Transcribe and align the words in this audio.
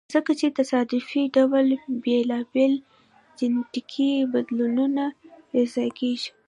ځکه 0.13 0.31
په 0.39 0.45
تصادفي 0.57 1.21
ډول 1.35 1.67
بېلابېل 2.03 2.73
جینټیکي 3.37 4.11
بدلونونه 4.33 5.03
یو 5.55 5.65
ځای 5.73 5.89
کیږي. 5.99 6.29